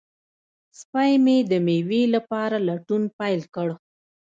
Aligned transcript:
سپی 0.79 1.13
مې 1.23 1.37
د 1.51 1.53
مېوې 1.65 2.03
لپاره 2.15 2.57
لټون 2.67 3.03
پیل 3.17 3.41
کړ. 3.55 3.69